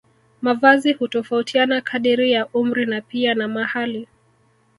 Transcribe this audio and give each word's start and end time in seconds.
Mavazi 0.41 0.93
hutofautiana 0.93 1.81
kadiri 1.81 2.31
ya 2.31 2.47
umri 2.47 2.85
na 2.85 3.01
pia 3.01 3.33
na 3.35 3.47
mahali 3.47 4.07